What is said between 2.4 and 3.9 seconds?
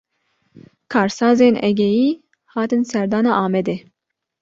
hatin serdana Amedê